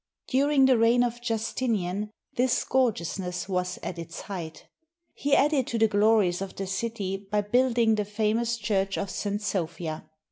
[0.29, 4.65] Dur ing the reign of Justinian, this gorgeousness was at its height.
[5.13, 9.39] He added to the glories of the city by building the famous church of St.
[9.43, 10.09] Sophia.